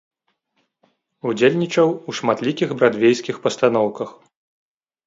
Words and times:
Удзельнічаў 1.31 1.87
у 1.93 2.11
шматлікіх 2.21 2.69
брадвейскіх 2.81 3.35
пастаноўках. 3.47 4.09